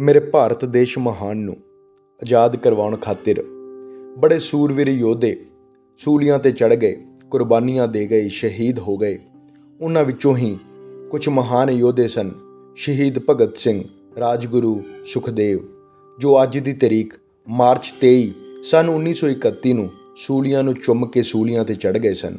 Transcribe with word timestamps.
ਮੇਰੇ 0.00 0.20
ਭਾਰਤ 0.20 0.64
ਦੇਸ਼ 0.64 0.98
ਮਹਾਨ 0.98 1.36
ਨੂੰ 1.36 1.56
ਆਜ਼ਾਦ 2.22 2.56
ਕਰਵਾਉਣ 2.56 2.96
ਖਾਤਰ 2.96 3.44
ਬੜੇ 4.18 4.38
ਸੂਰਵੀਰ 4.38 4.88
ਯੋਧੇ 4.88 5.46
ਸੂਲੀਆਂ 5.98 6.38
ਤੇ 6.38 6.50
ਚੜ 6.50 6.74
ਗਏ, 6.74 7.06
ਕੁਰਬਾਨੀਆਂ 7.30 7.88
ਦੇ 7.88 8.06
ਗਏ, 8.06 8.28
ਸ਼ਹੀਦ 8.28 8.78
ਹੋ 8.78 8.96
ਗਏ। 8.96 9.18
ਉਹਨਾਂ 9.80 10.04
ਵਿੱਚੋਂ 10.04 10.36
ਹੀ 10.36 10.58
ਕੁਝ 11.10 11.28
ਮਹਾਨ 11.28 11.70
ਯੋਧੇ 11.70 12.08
ਸਨ, 12.08 12.30
ਸ਼ਹੀਦ 12.76 13.18
ਭਗਤ 13.18 13.56
ਸਿੰਘ, 13.56 13.84
ਰਾਜਗੁਰੂ 14.20 14.82
ਸੁਖਦੇਵ, 15.06 15.58
ਜੋ 16.18 16.42
ਅੱਜ 16.42 16.58
ਦੀ 16.58 16.72
ਤਰੀਕ 16.72 17.14
ਮਾਰਚ 17.48 17.94
23 18.00 18.32
ਸਨ 18.62 18.88
1931 18.88 19.72
ਨੂੰ 19.72 19.90
ਸੂਲੀਆਂ 20.16 20.64
ਨੂੰ 20.64 20.74
ਚੁੰਮ 20.74 21.06
ਕੇ 21.06 21.22
ਸੂਲੀਆਂ 21.22 21.64
ਤੇ 21.64 21.74
ਚੜ 21.74 21.98
ਗਏ 21.98 22.12
ਸਨ। 22.12 22.36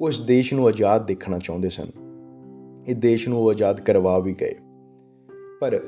ਉਸ 0.00 0.20
ਦੇਸ਼ 0.20 0.54
ਨੂੰ 0.54 0.66
ਆਜ਼ਾਦ 0.66 1.06
ਦੇਖਣਾ 1.06 1.38
ਚਾਹੁੰਦੇ 1.38 1.68
ਸਨ। 1.68 1.86
ਇਹ 2.88 2.96
ਦੇਸ਼ 2.96 3.28
ਨੂੰ 3.28 3.40
ਉਹ 3.40 3.50
ਆਜ਼ਾਦ 3.50 3.80
ਕਰਵਾ 3.80 4.18
ਵੀ 4.18 4.32
ਗਏ। 4.32 4.54
ਪਰ 5.60 5.80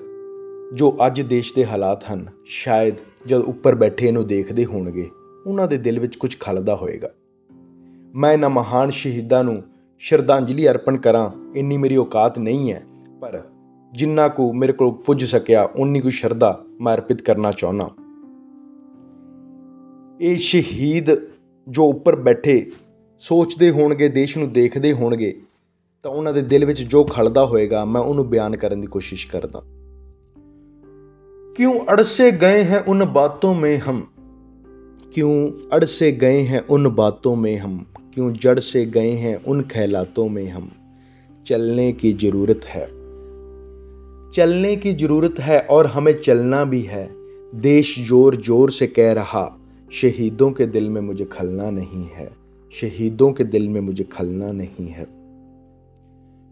ਜੋ 0.74 0.97
ਅੱਜ 1.06 1.20
ਦੇਸ਼ 1.20 1.52
ਦੇ 1.55 1.65
ਹਾਲਾਤ 1.66 2.05
ਹਨ, 2.05 2.27
ਸ਼ਾਇਦ 2.47 2.97
ਜਦ 3.27 3.41
ਉੱਪਰ 3.42 3.74
ਬੈਠੇ 3.74 4.06
ਇਹਨੂੰ 4.06 4.27
ਦੇਖਦੇ 4.27 4.65
ਹੋਣਗੇ, 4.65 5.09
ਉਹਨਾਂ 5.47 5.66
ਦੇ 5.69 5.77
ਦਿਲ 5.77 5.98
ਵਿੱਚ 6.01 6.16
ਕੁਝ 6.16 6.37
ਖਲਦਾ 6.41 6.77
ਹੋਏਗਾ। 6.77 7.11
ਮੈਂ 8.15 8.33
ਇਹਨਾਂ 8.33 8.51
ਮਹਾਨ 8.51 8.91
ਸ਼ਹੀਦਾਂ 8.91 9.42
ਨੂੰ 9.45 9.62
ਸ਼ਰਧਾਂਜਲੀ 10.02 10.69
ਅਰਪਣ 10.69 10.97
ਕਰਾਂ, 10.97 11.30
ਇੰਨੀ 11.56 11.77
ਮੇਰੀ 11.77 11.97
ਔਕਾਤ 11.97 12.38
ਨਹੀਂ 12.38 12.73
ਹੈ, 12.73 12.83
ਪਰ 13.20 13.42
ਜਿੰਨਾ 13.92 14.28
ਕੁ 14.28 14.52
ਮੇਰੇ 14.52 14.73
ਕੋਲ 14.73 14.92
ਪੁੱਜ 15.06 15.25
ਸਕਿਆ 15.25 15.62
ਉਨੀ 15.77 16.01
ਕੁ 16.01 16.11
ਸ਼ਰਧਾ 16.11 16.62
ਮੈਂ 16.80 16.95
ਅਰਪਿਤ 16.95 17.23
ਕਰਨਾ 17.23 17.52
ਚਾਹੁੰਦਾ 17.52 17.91
ਇਹ 20.20 20.37
ਸ਼ਹੀਦ 20.37 21.11
ਜੋ 21.66 21.89
ਉੱਪਰ 21.89 22.16
ਬੈਠੇ 22.16 22.64
ਸੋਚਦੇ 23.23 23.70
ਹੋਣਗੇ, 23.70 24.09
ਦੇਸ਼ 24.09 24.39
ਨੂੰ 24.39 24.52
ਦੇਖਦੇ 24.52 24.92
ਹੋਣਗੇ, 24.92 25.34
ਤਾਂ 26.05 26.11
ਉਹਨਾਂ 26.11 26.33
ਦੇ 26.33 26.42
ਦਿਲ 26.42 26.64
ਵਿੱਚ 26.64 26.83
ਜੋ 26.83 27.05
ਖਲਦਾ 27.05 27.47
ਹੋਏਗਾ, 27.47 27.84
ਮੈਂ 27.84 28.00
ਉਹਨੂੰ 28.00 28.28
ਬਿਆਨ 28.30 28.56
ਕਰਨ 28.56 28.80
ਦੀ 28.80 28.87
ਕੋਸ਼ਿਸ਼ 28.87 29.27
ਕਰਦਾ 29.27 29.62
کیوں 31.61 31.75
اڑ 31.86 32.03
سے 32.03 32.30
گئے 32.41 32.62
ہیں 32.62 32.78
ان 32.86 32.98
باتوں 32.98 33.55
میں 33.55 33.77
ہم؟ 33.77 34.00
کیوں 35.11 35.48
اڑ 35.70 35.84
سے 35.84 36.19
گئے 36.20 36.42
ہیں 36.42 36.58
ان 36.69 36.84
باتوں 36.84 37.36
میں 37.36 37.56
ہم؟ 37.56 37.78
کیوں 38.11 38.30
جڑ 38.41 38.58
سے 38.58 38.84
گئے 38.94 39.11
ہیں 39.11 39.36
ان 39.47 39.62
کھیلاتوں 39.62 40.28
میں 40.28 40.47
ہم؟ 40.47 40.69
چلنے 41.44 41.92
کی 41.92 42.12
ضرورت 42.22 42.77
ہے۔ 42.77 42.86
چلنے 44.33 44.77
کی 44.77 44.92
ضرورت 45.00 45.41
ہے 45.47 45.56
اور 45.56 45.84
ہمیں 45.84 46.12
چلنا 46.12 46.64
بھی 46.64 46.88
ہے۔ 46.88 47.08
دیش 47.53 48.00
زور 48.08 48.33
زور 48.47 48.69
سے 48.69 48.86
کہہ 48.86 49.12
رہا، 49.12 49.56
شہیدوں 49.91 50.50
کے 50.50 50.66
دل 50.66 50.88
میں 50.88 51.00
مجھے 51.00 51.25
کھلنا 51.31 51.70
نہیں 51.70 52.19
ہے۔ 52.19 52.28
شہیدوں 52.70 53.31
کے 53.31 53.44
دل 53.44 53.69
میں 53.69 53.81
مجھے 53.81 54.05
کھلنا 54.08 54.53
نہیں 54.53 54.98
ہے۔ 54.98 55.05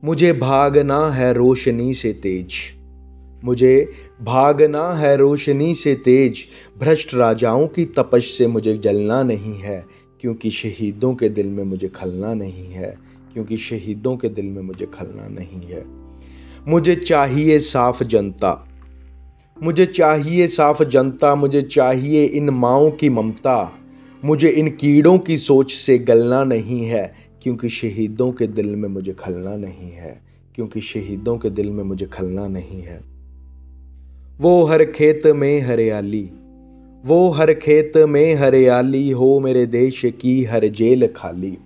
مجھے 0.02 0.32
بھاگنا 0.32 1.16
ہے 1.16 1.32
روشنی 1.32 1.92
سے 1.92 2.12
تیج۔ 2.12 2.77
مجھے 3.42 3.84
بھاگنا 4.24 5.00
ہے 5.00 5.14
روشنی 5.14 5.74
سے 5.74 5.94
تیج، 5.94 6.32
بھرشٹ 6.78 7.14
راجاؤں 7.14 7.68
کی 7.68 7.84
تپش 7.84 8.38
سے 8.38 8.46
مجھے 8.46 8.76
جلنا 8.76 9.22
نہیں 9.22 9.62
ہے، 9.62 9.80
کیونکہ 10.18 10.50
شہیدوں 10.50 11.14
کے 11.14 11.28
دل 11.28 11.48
میں 11.48 11.64
مجھے 11.64 11.88
کھلنا 11.92 12.34
نہیں 12.34 12.74
ہے، 12.74 12.94
کیونکہ 13.32 13.56
شہیدوں 13.56 14.16
کے 14.16 14.28
دل 14.28 14.46
میں 14.46 14.62
مجھے 14.62 14.86
کھلنا 14.90 15.28
نہیں 15.28 15.72
ہے۔ 15.72 15.82
مجھے 16.66 16.94
چاہیے 16.94 17.58
صاف 17.58 18.00
جنتا، 18.00 18.54
مجھے 19.56 19.84
چاہیے 19.84 20.46
صاف 20.46 20.82
جنتا، 20.90 21.34
مجھے 21.34 21.60
چاہیے 21.60 22.28
ان 22.32 22.46
ماؤں 22.46 22.90
کی 22.90 23.08
ممتا۔ 23.08 23.64
مجھے 24.22 24.52
ان 24.56 24.70
کیڑوں 24.70 25.18
کی 25.18 25.36
سوچ 25.36 25.74
سے 25.74 25.98
گلنا 26.08 26.44
نہیں 26.44 26.90
ہے، 26.90 27.08
کیونکہ 27.40 27.68
شہیدوں 27.68 28.32
کے 28.32 28.46
دل 28.46 28.74
میں 28.74 28.88
مجھے 28.88 29.12
کھلنا 29.16 29.56
نہیں 29.56 29.96
ہے، 29.96 30.14
کیونکہ 30.52 30.80
شہیدوں 30.80 31.36
کے 31.36 31.48
دل 31.48 31.70
میں 31.70 31.84
مجھے 31.84 32.06
کھلنا 32.10 32.48
نہیں 32.48 32.86
ہے۔ 32.86 33.17
وہ 34.40 34.70
ہر 34.70 34.84
کھیت 34.84 35.26
میں 35.26 35.60
ہریالی، 35.60 36.26
وہ 37.08 37.36
ہر 37.36 37.54
کھیت 37.54 37.96
میں 37.96 38.34
ہریالی، 38.34 39.12
ہو 39.12 39.40
میرے 39.40 39.64
دیش 39.64 40.06
کی 40.18 40.48
ہر 40.48 40.66
جیل 40.66 41.04
خالی۔ 41.14 41.56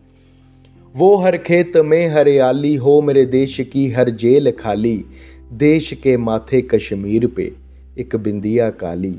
وہ 0.98 1.22
ہر 1.22 1.36
کھیت 1.36 1.76
میں 1.76 2.08
ہریالی، 2.08 2.78
ہو 2.78 3.00
میرے 3.00 3.24
دیش 3.24 3.60
کی 3.72 3.94
ہر 3.94 4.08
جیل 4.10 4.48
خالی۔ 4.58 5.02
دیش 5.50 5.94
کے 6.02 6.16
ماتھے 6.16 6.60
کشمیر 6.60 7.22
پہ 7.34 7.50
ایک 7.94 8.16
بندیا 8.16 8.70
کالی۔ 8.70 9.14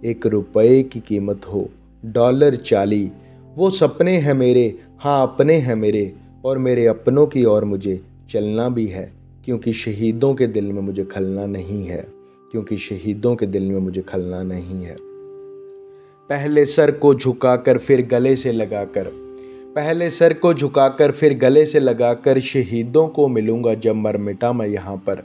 ایک 0.00 0.26
روپے 0.26 0.82
کی 0.82 1.00
قیمت 1.08 1.46
ہو، 1.46 1.66
ڈالر 2.04 2.54
چالی۔ 2.54 3.08
وہ 3.56 3.70
سپنے 3.70 4.18
ہیں 4.18 4.34
میرے 4.34 4.70
ہاں 5.04 5.22
اپنے 5.22 5.58
ہیں 5.58 5.74
میرے۔ 5.74 6.10
اور 6.42 6.56
میرے 6.56 6.88
اپنوں 6.88 7.26
کی 7.26 7.42
اور 7.42 7.62
مجھے 7.62 7.96
چلنا 8.28 8.68
بھی 8.68 8.92
ہے، 8.92 9.06
کیونکہ 9.44 9.72
شہیدوں 9.72 10.34
کے 10.34 10.46
دل 10.46 10.72
میں 10.72 10.82
مجھے 10.82 11.04
کھلنا 11.04 11.46
نہیں 11.46 11.88
ہے۔ 11.88 12.02
کیونکہ 12.52 12.76
شہیدوں 12.76 13.36
کے 13.36 13.46
دل 13.46 13.62
میں 13.62 13.80
مجھے 13.80 14.02
کھلنا 14.06 14.42
نہیں 14.42 14.86
ہے۔ 14.86 14.96
پہلے 16.26 16.64
سر 16.64 16.90
کو 16.90 17.14
جھکا 17.14 17.56
کر 17.56 17.78
پھر 17.78 18.00
گلے 18.12 18.36
سے 18.36 18.52
لگا 18.52 18.84
کر 18.84 19.08
پہلے 19.74 20.10
سر 20.10 20.32
کو 20.32 20.52
جھکا 20.52 20.88
کر 20.88 21.10
پھر 21.10 21.38
گلے 21.42 21.64
سے 21.64 21.80
لگا 21.80 22.14
کر 22.14 22.38
شہیدوں 22.38 23.08
کو 23.08 23.28
ملوں 23.28 23.64
گا 23.64 23.74
جب 23.74 23.96
مر 23.96 24.16
مٹا 24.18 24.52
میں 24.52 24.68
یہاں 24.68 24.96
پر۔ 25.04 25.20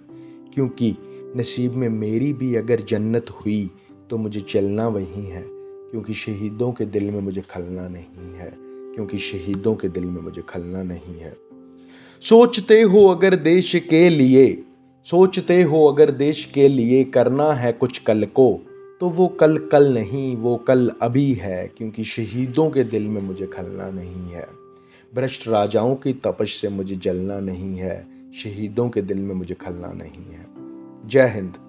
کیونکہ 0.52 0.92
نصیب 1.36 1.76
میں 1.76 1.90
میری 1.90 2.34
بھی 2.34 2.58
اگر 2.58 2.80
جنت 2.80 3.30
ہوئی 3.30 3.68
تو 4.08 4.18
مجھے 4.18 4.40
چلنا 4.40 4.88
وہی 4.88 5.32
ہے۔ 5.32 5.44
کیونکہ 5.92 6.14
شہیدوں 6.14 6.72
کے 6.72 6.86
دل 6.86 7.10
میں 7.10 7.22
مجھے 7.22 7.42
کھلنا 7.48 7.88
نہیں 7.88 8.40
ہے۔ 8.40 8.50
کیونکہ 8.96 9.18
شہیدوں 9.18 9.76
کے 9.76 9.88
دل 9.88 10.06
میں 10.06 10.22
مجھے 10.22 10.42
کھلنا 10.46 10.84
نہیں 10.84 11.20
ہے۔ 11.20 11.34
سوچتے 12.22 12.84
ہو 12.84 13.12
اگر 13.12 13.36
دیش 13.36 13.76
کے 13.90 14.10
لیے 14.10 14.56
سوچتے 15.10 15.64
ہو 15.64 15.90
اگر 15.90 16.10
دیش 16.10 16.48
کے 16.48 16.68
لیے 16.68 17.04
کرنا 17.04 17.62
ہے 17.62 17.72
کچھ 17.80 18.02
کل 18.02 18.26
کو، 18.34 18.58
تو 19.00 19.10
وہ 19.10 19.28
کل 19.28 19.70
کل 19.70 19.92
نہیں، 19.92 20.36
وہ 20.36 20.58
کل 20.58 20.90
ابھی 21.00 21.42
ہے، 21.42 21.68
کیونکہ 21.76 22.04
شہیدوں 22.04 22.70
کے 22.70 22.84
دل 22.84 23.08
میں 23.08 23.22
مجھے 23.22 23.46
کھلنا 23.46 23.90
نہیں 23.90 24.34
ہے۔ 24.34 24.46
بھرشٹ 25.14 25.48
راجاؤں 25.48 25.96
کی 25.96 26.14
تپش 26.14 26.62
سے 26.62 26.70
مجھے 26.70 26.96
جلنا 26.96 27.40
نہیں 27.40 27.80
ہے، 27.80 28.04
شہیدوں 28.34 28.90
کے 28.90 29.02
دل 29.02 29.20
میں 29.20 29.36
مجھے 29.36 29.56
کھلنا 29.56 29.94
نہیں 29.94 30.34
ہے۔ 30.34 30.44
جے 31.04 31.22
ہند۔ 31.22 31.67